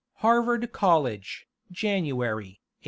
[0.21, 2.61] Harvard College, January, 1890.